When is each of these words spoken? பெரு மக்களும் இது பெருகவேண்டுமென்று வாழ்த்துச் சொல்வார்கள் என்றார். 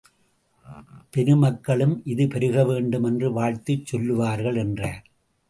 பெரு 1.09 1.35
மக்களும் 1.35 1.93
இது 2.05 2.25
பெருகவேண்டுமென்று 2.27 3.29
வாழ்த்துச் 3.31 3.85
சொல்வார்கள் 3.85 4.55
என்றார். 4.55 5.01